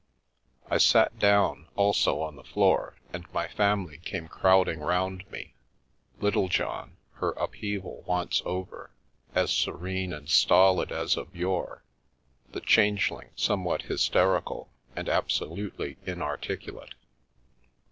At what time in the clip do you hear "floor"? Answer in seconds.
2.43-2.95